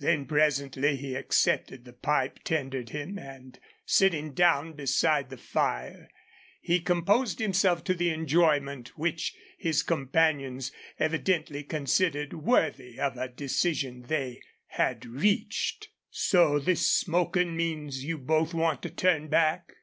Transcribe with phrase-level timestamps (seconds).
[0.00, 6.10] Then, presently, he accepted the pipe tendered him, and, sitting down beside the fire,
[6.60, 14.02] he composed himself to the enjoyment which his companions evidently considered worthy of a decision
[14.08, 15.90] they had reached.
[16.10, 19.74] "So this smokin' means you both want to turn back?"